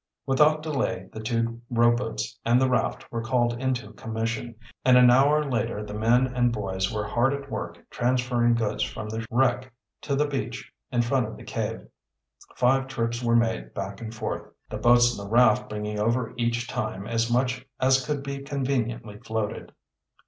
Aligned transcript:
Without 0.25 0.63
delay 0.63 1.09
the 1.13 1.19
two 1.19 1.61
rowboats 1.69 2.39
and 2.43 2.59
the 2.59 2.67
raft 2.67 3.11
were 3.11 3.21
called 3.21 3.53
into 3.61 3.93
commission, 3.93 4.55
and 4.83 4.97
an 4.97 5.11
hour 5.11 5.45
later 5.47 5.85
the 5.85 5.93
men 5.93 6.25
and 6.25 6.51
boys 6.51 6.91
were 6.91 7.05
hard 7.05 7.35
at 7.35 7.51
work 7.51 7.87
transferring 7.91 8.55
goods 8.55 8.81
from 8.81 9.09
the 9.09 9.23
wreck 9.29 9.71
to 10.01 10.15
the 10.15 10.25
beach 10.25 10.73
in 10.91 11.03
front 11.03 11.27
of 11.27 11.37
the 11.37 11.43
cave. 11.43 11.85
Five 12.55 12.87
trips 12.87 13.21
were 13.21 13.35
made 13.35 13.75
back 13.75 14.01
and 14.01 14.11
forth, 14.11 14.49
the 14.71 14.77
boats 14.79 15.15
and 15.15 15.23
the 15.23 15.29
raft 15.31 15.69
bringing 15.69 15.99
over 15.99 16.33
each, 16.35 16.67
time 16.67 17.05
as 17.05 17.31
much 17.31 17.63
as 17.79 18.03
could 18.03 18.23
be 18.23 18.39
conveniently 18.39 19.19
floated. 19.19 19.71